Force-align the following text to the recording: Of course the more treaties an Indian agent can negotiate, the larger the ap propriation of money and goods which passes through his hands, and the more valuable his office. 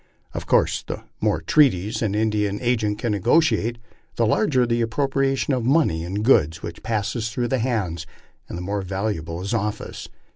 Of 0.33 0.47
course 0.47 0.81
the 0.81 1.03
more 1.21 1.41
treaties 1.43 2.01
an 2.01 2.15
Indian 2.15 2.57
agent 2.59 2.97
can 2.97 3.11
negotiate, 3.11 3.77
the 4.15 4.25
larger 4.25 4.65
the 4.65 4.81
ap 4.81 4.89
propriation 4.89 5.53
of 5.55 5.63
money 5.63 6.03
and 6.03 6.25
goods 6.25 6.63
which 6.63 6.81
passes 6.81 7.29
through 7.29 7.49
his 7.51 7.61
hands, 7.61 8.07
and 8.49 8.57
the 8.57 8.63
more 8.63 8.81
valuable 8.81 9.41
his 9.41 9.53
office. 9.53 10.09